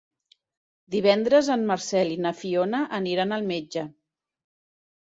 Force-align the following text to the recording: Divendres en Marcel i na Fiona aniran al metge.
Divendres 0.95 1.51
en 1.57 1.67
Marcel 1.73 2.15
i 2.17 2.17
na 2.27 2.33
Fiona 2.41 2.83
aniran 3.03 3.39
al 3.39 3.49
metge. 3.55 3.87